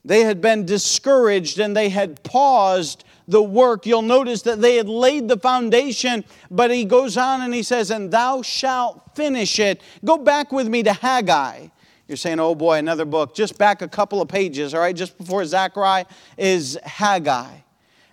[0.05, 3.85] They had been discouraged and they had paused the work.
[3.85, 7.91] You'll notice that they had laid the foundation, but he goes on and he says,
[7.91, 9.81] And thou shalt finish it.
[10.03, 11.67] Go back with me to Haggai.
[12.07, 13.33] You're saying, oh boy, another book.
[13.33, 14.95] Just back a couple of pages, all right?
[14.95, 16.05] Just before Zechariah
[16.37, 17.59] is Haggai.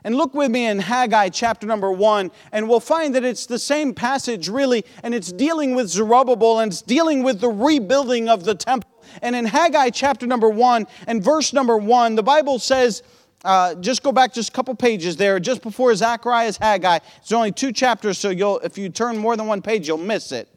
[0.05, 3.59] And look with me in Haggai chapter number one, and we'll find that it's the
[3.59, 8.45] same passage, really, and it's dealing with Zerubbabel and it's dealing with the rebuilding of
[8.45, 8.89] the temple.
[9.21, 13.03] And in Haggai chapter number one and verse number one, the Bible says,
[13.45, 16.99] uh, just go back just a couple pages there, just before Zechariah's Haggai.
[17.19, 20.33] It's only two chapters, so you'll, if you turn more than one page, you'll miss
[20.33, 20.49] it.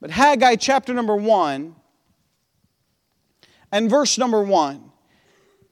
[0.00, 1.76] But Haggai chapter number one
[3.72, 4.92] and verse number one.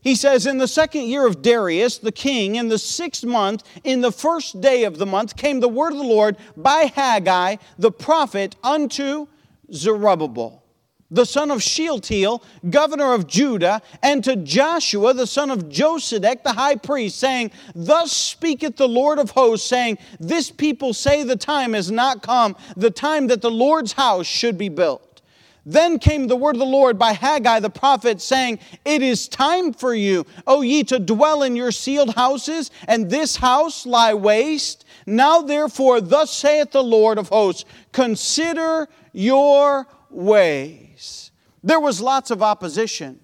[0.01, 4.03] He says, In the second year of Darius the king, in the sixth month, in
[4.03, 7.90] the first day of the month, came the word of the Lord by Haggai the
[7.90, 9.28] prophet unto
[9.72, 10.64] Zerubbabel.
[11.11, 16.52] The son of Shealtiel, governor of Judah, and to Joshua, the son of Josedek, the
[16.52, 21.74] high priest, saying, Thus speaketh the Lord of hosts, saying, This people say the time
[21.74, 25.22] is not come, the time that the Lord's house should be built.
[25.66, 29.72] Then came the word of the Lord by Haggai the prophet, saying, It is time
[29.72, 34.84] for you, O ye, to dwell in your sealed houses, and this house lie waste.
[35.07, 40.84] Now therefore, thus saith the Lord of hosts, Consider your way
[41.65, 43.21] there was lots of opposition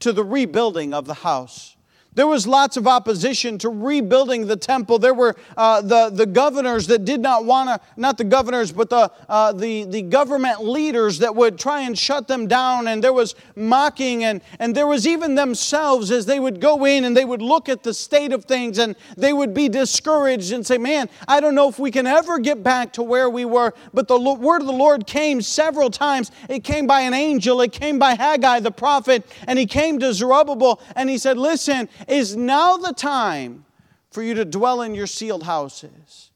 [0.00, 1.75] to the rebuilding of the house.
[2.16, 4.98] There was lots of opposition to rebuilding the temple.
[4.98, 8.88] There were uh, the, the governors that did not want to, not the governors, but
[8.88, 12.88] the, uh, the, the government leaders that would try and shut them down.
[12.88, 17.04] And there was mocking, and, and there was even themselves as they would go in
[17.04, 20.66] and they would look at the state of things and they would be discouraged and
[20.66, 23.74] say, Man, I don't know if we can ever get back to where we were.
[23.92, 26.30] But the word of the Lord came several times.
[26.48, 30.14] It came by an angel, it came by Haggai the prophet, and he came to
[30.14, 33.64] Zerubbabel and he said, Listen, is now the time
[34.10, 36.30] for you to dwell in your sealed houses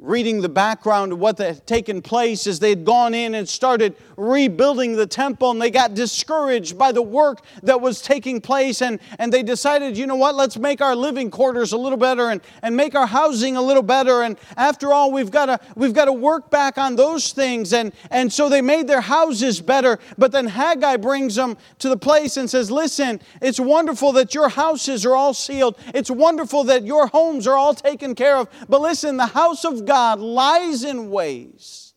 [0.00, 3.94] reading the background of what had taken place as they had gone in and started
[4.16, 8.98] rebuilding the temple and they got discouraged by the work that was taking place and,
[9.18, 10.34] and they decided you know what?
[10.34, 13.82] Let's make our living quarters a little better and, and make our housing a little
[13.82, 17.74] better and after all we've got to we've got to work back on those things.
[17.74, 21.96] And and so they made their houses better but then haggai brings them to the
[21.98, 25.76] place and says listen it's wonderful that your houses are all sealed.
[25.92, 28.48] It's wonderful that your homes are all taken care of.
[28.66, 31.94] But listen the house of lies in waste.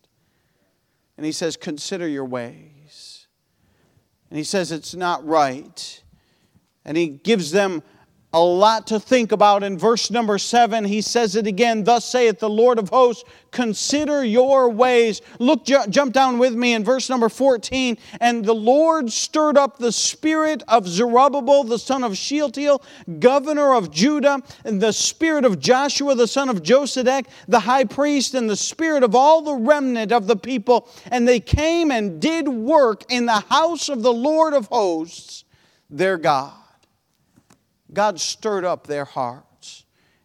[1.18, 3.28] And he says, Consider your ways.
[4.30, 6.04] And he says, It's not right.
[6.86, 7.84] And he gives them
[8.34, 9.64] a lot to think about.
[9.64, 14.24] In verse number seven, he says it again Thus saith the Lord of hosts, consider
[14.26, 15.22] your ways.
[15.38, 17.98] Look, ju- jump down with me in verse number 14.
[18.20, 22.82] And the Lord stirred up the spirit of Zerubbabel, the son of Shealtiel,
[23.20, 28.34] governor of Judah, and the spirit of Joshua, the son of Josedek, the high priest,
[28.34, 30.90] and the spirit of all the remnant of the people.
[31.12, 35.44] And they came and did work in the house of the Lord of hosts,
[35.92, 36.63] their God.
[37.94, 39.84] God stirred up their hearts.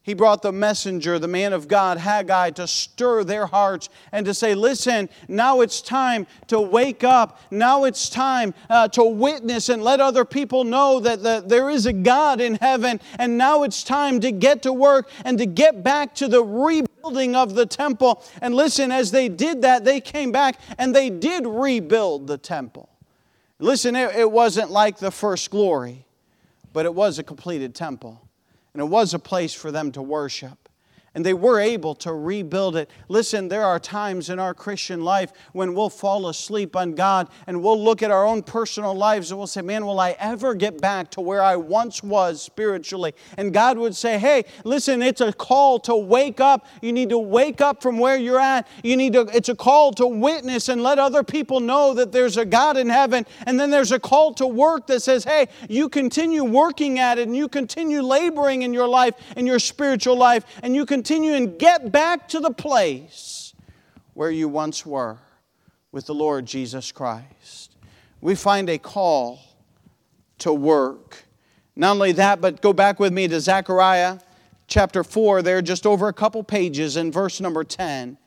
[0.09, 4.33] He brought the messenger, the man of God, Haggai, to stir their hearts and to
[4.33, 7.39] say, Listen, now it's time to wake up.
[7.51, 11.85] Now it's time uh, to witness and let other people know that the, there is
[11.85, 13.03] a God in heaven.
[13.19, 17.37] And now it's time to get to work and to get back to the rebuilding
[17.37, 18.25] of the temple.
[18.41, 22.89] And listen, as they did that, they came back and they did rebuild the temple.
[23.59, 26.07] Listen, it, it wasn't like the first glory
[26.79, 28.29] but it was a completed temple.
[28.73, 30.68] And it was a place for them to worship
[31.15, 32.91] and they were able to rebuild it.
[33.09, 37.63] Listen, there are times in our Christian life when we'll fall asleep on God and
[37.63, 40.81] we'll look at our own personal lives and we'll say, Man, will I ever get
[40.81, 43.15] back to where I once was spiritually?
[43.37, 46.67] And God would say, Hey, listen, it's a call to wake up.
[46.83, 48.69] You need to wake up from where you're at.
[48.85, 52.37] You need to, it's a call to witness and let other people know that there's
[52.37, 53.27] a God in heaven.
[53.47, 57.27] And then there's a call to work that says, Hey, you continue working at it
[57.27, 61.35] and you continue laboring in your life, in your spiritual life, and you continue continue
[61.35, 63.55] and get back to the place
[64.15, 65.17] where you once were
[65.93, 67.77] with the Lord Jesus Christ.
[68.21, 69.39] We find a call
[70.39, 71.25] to work.
[71.77, 74.19] Not only that, but go back with me to Zechariah
[74.67, 78.19] chapter 4, there, just over a couple pages in verse number 10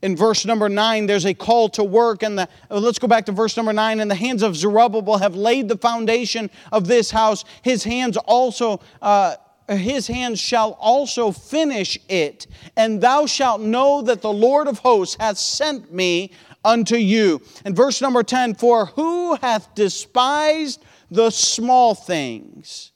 [0.00, 3.30] in verse number 9 there's a call to work and the let's go back to
[3.30, 7.44] verse number 9 and the hands of zerubbabel have laid the foundation of this house
[7.62, 9.36] his hands also uh,
[9.68, 12.46] his hands shall also finish it,
[12.76, 16.32] and thou shalt know that the Lord of hosts hath sent me
[16.64, 17.40] unto you.
[17.64, 22.92] And verse number 10 For who hath despised the small things?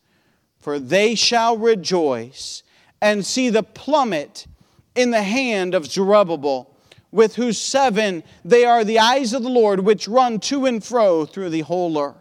[0.59, 2.63] For they shall rejoice
[3.01, 4.47] and see the plummet
[4.95, 6.75] in the hand of Zerubbabel,
[7.13, 11.25] with whose seven they are the eyes of the Lord, which run to and fro
[11.25, 12.17] through the whole earth.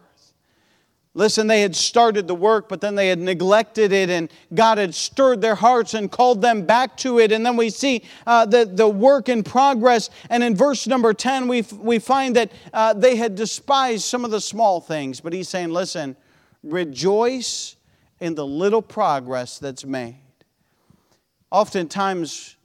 [1.17, 4.93] Listen, they had started the work, but then they had neglected it, and God had
[4.93, 7.31] stirred their hearts and called them back to it.
[7.31, 10.09] And then we see uh, the, the work in progress.
[10.29, 14.31] And in verse number 10, we, we find that uh, they had despised some of
[14.31, 15.21] the small things.
[15.21, 16.17] But he's saying, listen,
[16.63, 17.77] rejoice
[18.19, 20.17] in the little progress that's made.
[21.49, 22.57] Oftentimes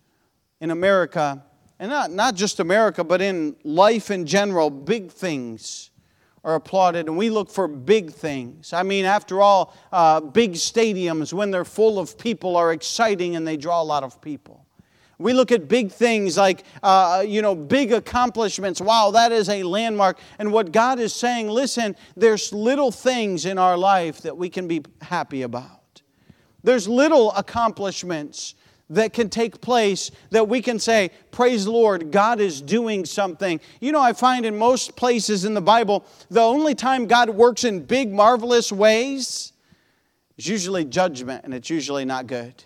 [0.61, 1.45] in America,
[1.79, 5.90] and not, not just America, but in life in general, big things
[6.43, 8.73] are applauded, and we look for big things.
[8.73, 13.47] I mean, after all, uh, big stadiums, when they're full of people, are exciting and
[13.47, 14.65] they draw a lot of people.
[15.19, 18.81] We look at big things like, uh, you know, big accomplishments.
[18.81, 20.19] Wow, that is a landmark.
[20.39, 24.67] And what God is saying, listen, there's little things in our life that we can
[24.67, 26.01] be happy about.
[26.63, 28.55] There's little accomplishments
[28.91, 33.61] that can take place that we can say, Praise the Lord, God is doing something.
[33.81, 37.65] You know, I find in most places in the Bible, the only time God works
[37.65, 39.53] in big, marvelous ways
[40.37, 42.65] is usually judgment, and it's usually not good.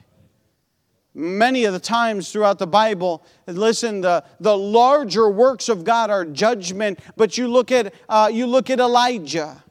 [1.17, 6.25] Many of the times throughout the Bible, listen, the, the larger works of God are
[6.25, 9.63] judgment, but you look at, uh, you look at Elijah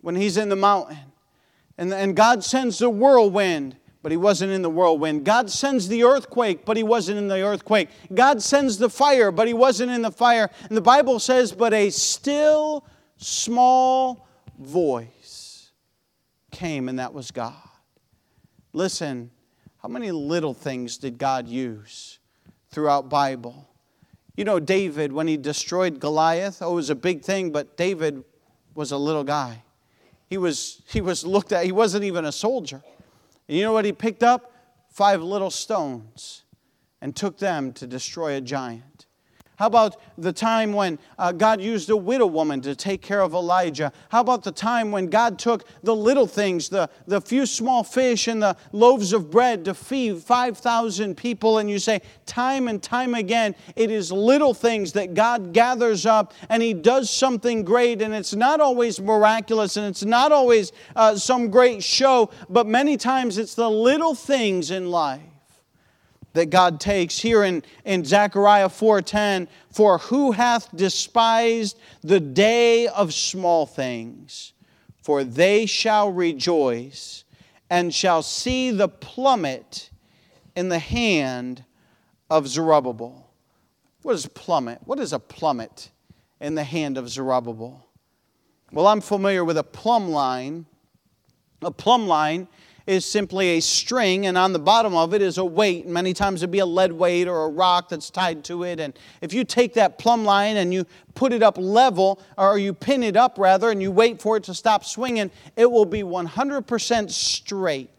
[0.00, 0.98] when he's in the mountain,
[1.78, 5.24] and, and God sends the whirlwind but he wasn't in the whirlwind.
[5.24, 7.88] God sends the earthquake, but he wasn't in the earthquake.
[8.12, 10.50] God sends the fire, but he wasn't in the fire.
[10.68, 12.84] And the Bible says, but a still
[13.16, 14.26] small
[14.58, 15.70] voice
[16.50, 17.54] came, and that was God.
[18.72, 19.30] Listen,
[19.78, 22.18] how many little things did God use
[22.70, 23.68] throughout Bible?
[24.36, 28.24] You know, David, when he destroyed Goliath, oh, it was a big thing, but David
[28.74, 29.62] was a little guy.
[30.28, 32.82] He was, he was looked at, he wasn't even a soldier.
[33.48, 34.52] And you know what he picked up?
[34.90, 36.44] Five little stones
[37.00, 39.06] and took them to destroy a giant.
[39.56, 43.34] How about the time when uh, God used a widow woman to take care of
[43.34, 43.92] Elijah?
[44.08, 48.28] How about the time when God took the little things, the, the few small fish
[48.28, 51.58] and the loaves of bread to feed 5,000 people?
[51.58, 56.32] And you say, time and time again, it is little things that God gathers up
[56.48, 58.00] and He does something great.
[58.00, 62.96] And it's not always miraculous and it's not always uh, some great show, but many
[62.96, 65.31] times it's the little things in life
[66.32, 73.12] that God takes here in, in Zechariah 4:10, for who hath despised the day of
[73.12, 74.52] small things,
[75.02, 77.24] for they shall rejoice
[77.70, 79.90] and shall see the plummet
[80.54, 81.64] in the hand
[82.30, 83.30] of Zerubbabel.
[84.02, 84.80] What is plummet?
[84.84, 85.90] What is a plummet
[86.40, 87.86] in the hand of Zerubbabel?
[88.72, 90.66] Well, I'm familiar with a plumb line.
[91.60, 92.48] A plumb line
[92.86, 95.86] is simply a string, and on the bottom of it is a weight.
[95.86, 98.80] Many times it'd be a lead weight or a rock that's tied to it.
[98.80, 102.74] And if you take that plumb line and you put it up level, or you
[102.74, 106.02] pin it up rather, and you wait for it to stop swinging, it will be
[106.02, 107.90] 100% straight.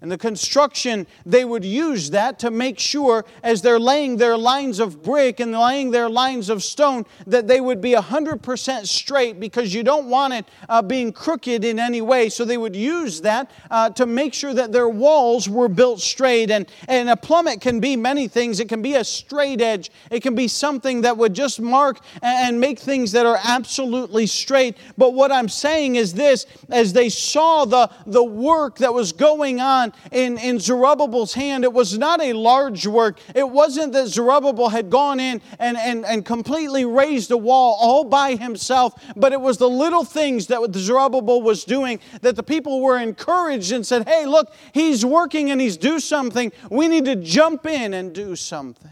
[0.00, 4.78] And the construction, they would use that to make sure as they're laying their lines
[4.78, 9.74] of brick and laying their lines of stone that they would be 100% straight because
[9.74, 12.28] you don't want it uh, being crooked in any way.
[12.28, 16.52] So they would use that uh, to make sure that their walls were built straight.
[16.52, 18.60] And, and a plummet can be many things.
[18.60, 22.60] It can be a straight edge, it can be something that would just mark and
[22.60, 24.76] make things that are absolutely straight.
[24.96, 29.60] But what I'm saying is this as they saw the, the work that was going
[29.60, 33.18] on, in, in Zerubbabel's hand, it was not a large work.
[33.34, 38.04] It wasn't that Zerubbabel had gone in and, and, and completely raised a wall all
[38.04, 42.82] by himself, but it was the little things that Zerubbabel was doing that the people
[42.82, 46.52] were encouraged and said, hey, look, he's working and he's do something.
[46.70, 48.90] We need to jump in and do something.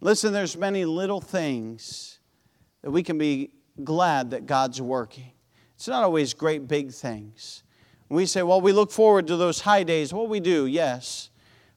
[0.00, 2.18] Listen, there's many little things
[2.82, 3.50] that we can be
[3.82, 5.32] glad that God's working.
[5.74, 7.63] It's not always great big things.
[8.08, 10.12] We say, well, we look forward to those high days.
[10.12, 11.30] Well, we do, yes.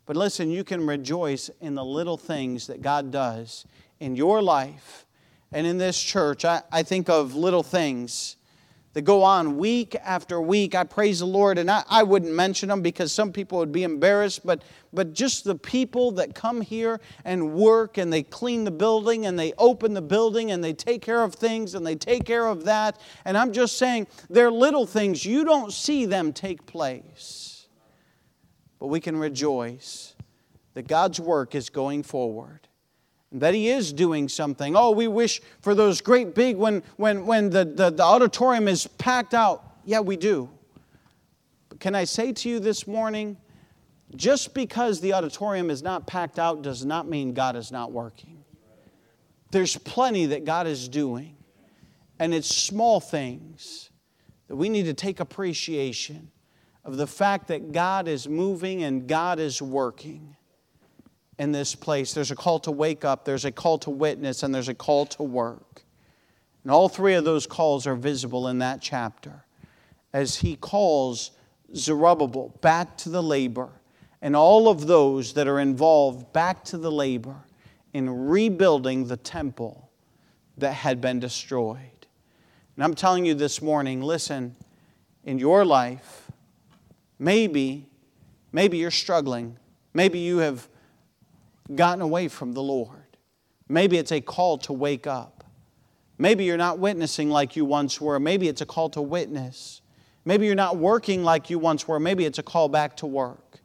[0.05, 3.65] But listen, you can rejoice in the little things that God does
[3.99, 5.05] in your life
[5.51, 6.45] and in this church.
[6.45, 8.36] I, I think of little things
[8.93, 10.73] that go on week after week.
[10.73, 13.83] I praise the Lord, and I, I wouldn't mention them because some people would be
[13.83, 18.71] embarrassed, but, but just the people that come here and work and they clean the
[18.71, 22.25] building and they open the building and they take care of things and they take
[22.25, 22.99] care of that.
[23.25, 25.25] And I'm just saying, they're little things.
[25.25, 27.67] You don't see them take place.
[28.79, 30.15] But we can rejoice
[30.73, 32.66] that God's work is going forward
[33.32, 34.75] that he is doing something.
[34.75, 38.88] Oh, we wish for those great big when when when the, the, the, auditorium is
[38.88, 39.63] packed out.
[39.86, 40.49] Yeah, we do.
[41.69, 43.38] But can I say to you this morning,
[44.15, 48.43] just because the auditorium is not packed out does not mean God is not working.
[49.51, 51.36] There's plenty that God is doing.
[52.19, 53.91] And it's small things
[54.47, 56.32] that we need to take appreciation
[56.84, 60.36] of the fact that God is moving and God is working
[61.38, 62.13] in this place.
[62.13, 65.05] There's a call to wake up, there's a call to witness, and there's a call
[65.07, 65.83] to work.
[66.63, 69.45] And all three of those calls are visible in that chapter
[70.13, 71.31] as he calls
[71.75, 73.69] Zerubbabel back to the labor
[74.21, 77.35] and all of those that are involved back to the labor
[77.93, 79.89] in rebuilding the temple
[80.57, 82.07] that had been destroyed.
[82.75, 84.55] And I'm telling you this morning listen,
[85.23, 86.31] in your life,
[87.19, 87.85] maybe,
[88.51, 89.57] maybe you're struggling.
[89.93, 90.67] Maybe you have
[91.76, 93.18] gotten away from the Lord.
[93.70, 95.43] Maybe it's a call to wake up.
[96.18, 98.20] Maybe you're not witnessing like you once were.
[98.20, 99.82] Maybe it's a call to witness.
[100.26, 101.99] Maybe you're not working like you once were.
[101.99, 103.59] Maybe it's a call back to work.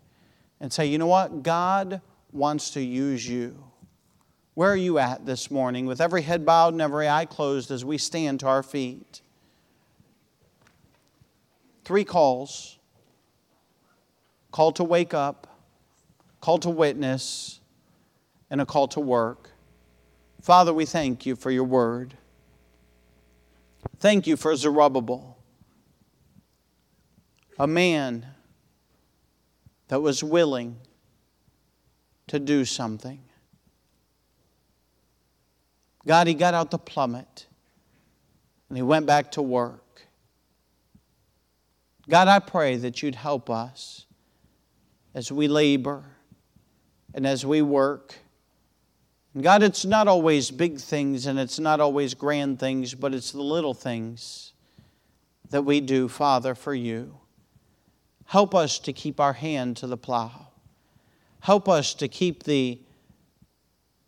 [0.61, 1.43] And say, you know what?
[1.43, 2.01] God
[2.33, 3.65] wants to use you.
[4.55, 5.87] Where are you at this morning?
[5.87, 9.23] With every head bowed and every eye closed as we stand to our feet.
[11.85, 12.79] Three calls
[14.53, 15.47] call to wake up,
[16.43, 17.61] call to witness,
[18.53, 19.51] and a call to work.
[20.41, 22.15] Father, we thank you for your word.
[23.99, 25.43] Thank you for Zerubbabel
[27.59, 28.27] a man
[29.89, 30.77] that was willing
[32.27, 33.21] to do something.
[36.07, 37.47] God, he got out the plummet
[38.69, 40.03] and he went back to work.
[42.09, 44.07] God, I pray that you'd help us
[45.15, 46.05] as we labor
[47.15, 48.17] and as we work.
[49.41, 53.41] God, it's not always big things and it's not always grand things, but it's the
[53.41, 54.53] little things
[55.51, 57.19] that we do, Father, for you.
[58.27, 60.49] Help us to keep our hand to the plow.
[61.41, 62.79] Help us to keep the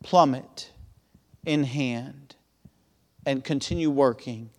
[0.03, 0.70] plummet
[1.47, 2.37] in hand
[3.27, 4.51] and continue working.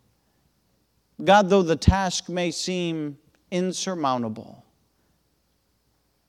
[1.24, 3.18] God, though the task may seem
[3.52, 4.66] insurmountable,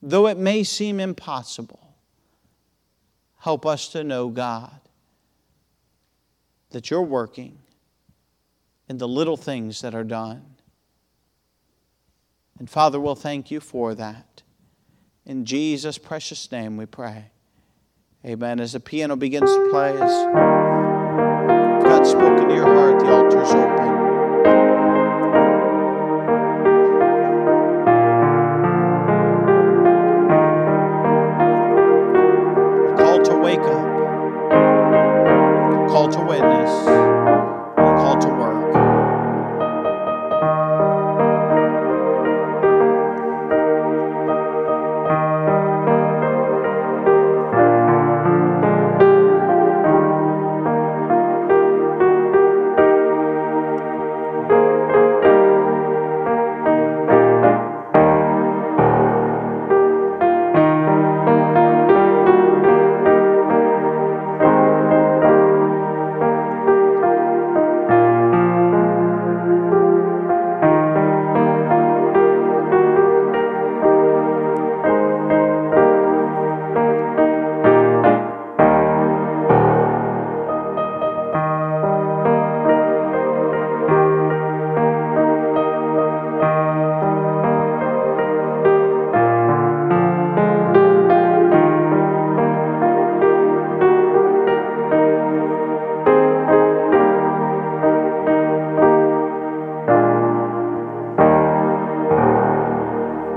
[0.02, 1.85] though it may seem impossible,
[3.46, 4.80] help us to know, God,
[6.70, 7.56] that you're working
[8.88, 10.42] in the little things that are done.
[12.58, 14.42] And Father, we'll thank you for that.
[15.24, 17.26] In Jesus' precious name we pray.
[18.24, 18.58] Amen.
[18.58, 20.10] As the piano begins to play, as
[21.84, 23.95] God's spoken to your heart, the altar is open.